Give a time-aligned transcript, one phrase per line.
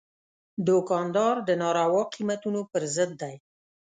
[0.67, 3.35] دوکاندار د ناروا قیمتونو پر ضد دی.